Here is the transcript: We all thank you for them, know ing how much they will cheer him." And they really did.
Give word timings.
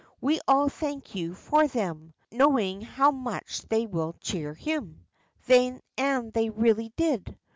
We 0.19 0.39
all 0.47 0.67
thank 0.67 1.13
you 1.13 1.35
for 1.35 1.67
them, 1.67 2.15
know 2.31 2.57
ing 2.57 2.81
how 2.81 3.11
much 3.11 3.61
they 3.69 3.85
will 3.85 4.15
cheer 4.19 4.55
him." 4.55 5.05
And 5.47 6.33
they 6.33 6.49
really 6.49 6.91
did. 6.95 7.37